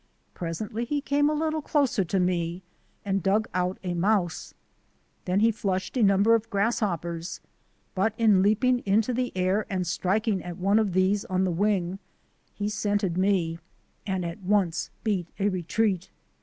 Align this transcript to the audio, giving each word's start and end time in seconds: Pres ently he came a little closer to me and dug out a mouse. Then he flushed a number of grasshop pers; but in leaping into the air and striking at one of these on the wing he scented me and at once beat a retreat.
Pres 0.33 0.59
ently 0.59 0.87
he 0.87 0.99
came 0.99 1.29
a 1.29 1.33
little 1.35 1.61
closer 1.61 2.03
to 2.03 2.19
me 2.19 2.63
and 3.05 3.21
dug 3.21 3.47
out 3.53 3.77
a 3.83 3.93
mouse. 3.93 4.55
Then 5.25 5.41
he 5.41 5.51
flushed 5.51 5.95
a 5.95 6.01
number 6.01 6.33
of 6.33 6.49
grasshop 6.49 7.03
pers; 7.03 7.39
but 7.93 8.15
in 8.17 8.41
leaping 8.41 8.79
into 8.79 9.13
the 9.13 9.31
air 9.37 9.67
and 9.69 9.85
striking 9.85 10.41
at 10.41 10.57
one 10.57 10.79
of 10.79 10.93
these 10.93 11.23
on 11.25 11.43
the 11.43 11.51
wing 11.51 11.99
he 12.55 12.67
scented 12.67 13.15
me 13.15 13.59
and 14.07 14.25
at 14.25 14.39
once 14.39 14.89
beat 15.03 15.27
a 15.37 15.49
retreat. 15.49 16.09